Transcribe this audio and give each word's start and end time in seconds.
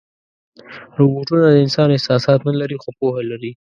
روبوټونه 0.97 1.45
د 1.49 1.55
انسان 1.65 1.87
احساسات 1.91 2.39
نه 2.49 2.53
لري، 2.61 2.77
خو 2.81 2.89
پوهه 2.99 3.21
لري. 3.31 3.51